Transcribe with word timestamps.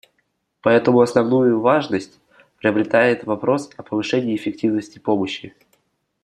Поэтому 0.61 1.01
основную 1.01 1.59
важность 1.59 2.19
приобретает 2.57 3.23
вопрос 3.25 3.69
о 3.77 3.83
повышении 3.83 4.35
эффективности 4.35 4.97
помощи. 4.97 5.53